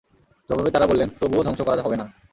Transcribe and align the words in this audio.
জবাবে 0.49 0.69
তারা 0.71 0.89
বললেনঃ 0.89 1.13
তবুও 1.19 1.45
ধ্বংস 1.45 1.61
করা 1.61 1.83
হবে 1.85 1.97
না। 1.97 2.05